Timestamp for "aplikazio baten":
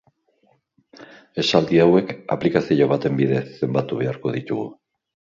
2.35-3.19